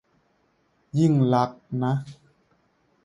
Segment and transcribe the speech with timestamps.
[0.99, 1.93] ยิ่งลักษณ์นะ